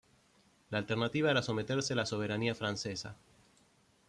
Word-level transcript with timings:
La 0.71 0.79
alternativa 0.79 1.29
era 1.29 1.43
someterse 1.43 1.93
a 1.93 1.95
la 1.95 2.07
soberanía 2.07 2.55
francesa. 2.55 3.15